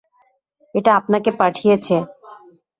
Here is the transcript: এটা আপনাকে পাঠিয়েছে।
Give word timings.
এটা 0.75 0.91
আপনাকে 0.95 1.29
পাঠিয়েছে। 1.39 1.95